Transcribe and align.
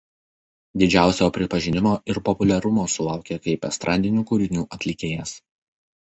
Didžiausio 0.83 1.25
pripažinimo 1.33 1.91
ir 2.13 2.19
populiarumo 2.29 2.85
sulaukė 2.93 3.37
kaip 3.43 3.67
estradinių 3.69 4.23
kūrinių 4.31 4.65
atlikėjas. 4.79 5.35